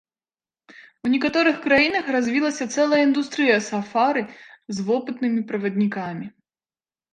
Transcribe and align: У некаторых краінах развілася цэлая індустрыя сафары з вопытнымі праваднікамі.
У 1.07 1.11
некаторых 1.15 1.55
краінах 1.65 2.09
развілася 2.15 2.67
цэлая 2.77 3.03
індустрыя 3.09 3.59
сафары 3.69 4.21
з 4.79 4.89
вопытнымі 4.91 5.47
праваднікамі. 5.55 6.25